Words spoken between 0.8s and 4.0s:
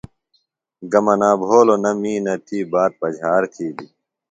گہ منا بھولوۡ نہ می نہ تی بات پجہار تِھیلیۡ۔